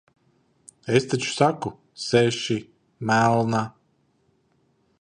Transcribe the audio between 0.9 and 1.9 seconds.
Es taču saku-